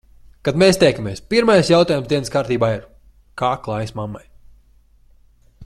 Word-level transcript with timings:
Kad 0.47 0.55
mēs 0.61 0.79
tiekamies, 0.83 1.19
pirmais 1.33 1.69
jautājums 1.73 2.09
dienas 2.13 2.33
kārtībā 2.37 2.71
ir- 2.77 2.81
kā 3.43 3.51
klājas 3.69 3.95
mammai? 4.01 4.25